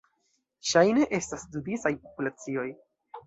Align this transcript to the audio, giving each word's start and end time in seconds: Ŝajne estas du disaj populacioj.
Ŝajne 0.69 1.03
estas 1.17 1.45
du 1.55 1.63
disaj 1.69 1.93
populacioj. 2.07 2.67